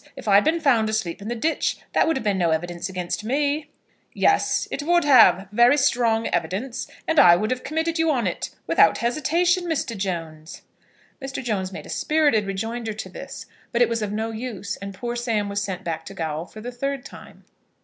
[0.15, 2.89] If I had been found asleep in the ditch, that would have been no evidence
[2.89, 3.69] against me."
[4.15, 5.05] "Yes, it would,
[5.51, 9.95] very strong evidence; and I would have committed you on it, without hesitation, Mr.
[9.95, 10.63] Jones."
[11.21, 11.43] Mr.
[11.43, 15.15] Jones made a spirited rejoinder to this; but it was of no use, and poor
[15.15, 17.43] Sam was sent back to gaol for the third time.